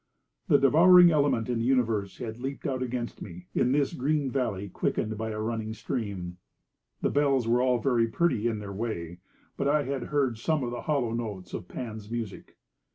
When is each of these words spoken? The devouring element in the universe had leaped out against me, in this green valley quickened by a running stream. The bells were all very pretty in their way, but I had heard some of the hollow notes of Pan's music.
The 0.47 0.57
devouring 0.57 1.11
element 1.11 1.47
in 1.47 1.59
the 1.59 1.65
universe 1.65 2.17
had 2.17 2.39
leaped 2.39 2.65
out 2.65 2.81
against 2.81 3.21
me, 3.21 3.45
in 3.53 3.71
this 3.71 3.93
green 3.93 4.31
valley 4.31 4.67
quickened 4.67 5.15
by 5.15 5.29
a 5.29 5.39
running 5.39 5.75
stream. 5.75 6.37
The 7.01 7.11
bells 7.11 7.47
were 7.47 7.61
all 7.61 7.77
very 7.77 8.07
pretty 8.07 8.47
in 8.47 8.57
their 8.57 8.73
way, 8.73 9.19
but 9.57 9.67
I 9.67 9.83
had 9.83 10.05
heard 10.05 10.39
some 10.39 10.63
of 10.63 10.71
the 10.71 10.81
hollow 10.81 11.11
notes 11.13 11.53
of 11.53 11.67
Pan's 11.67 12.09
music. 12.09 12.57